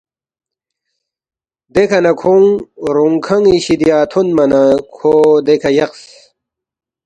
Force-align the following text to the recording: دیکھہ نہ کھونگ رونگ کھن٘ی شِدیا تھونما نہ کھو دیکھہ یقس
دیکھہ 1.73 1.99
نہ 2.03 2.11
کھونگ 2.19 2.47
رونگ 2.95 3.17
کھن٘ی 3.25 3.55
شِدیا 3.65 3.97
تھونما 4.11 4.45
نہ 4.51 4.63
کھو 4.95 5.13
دیکھہ 5.45 5.71
یقس 5.77 6.03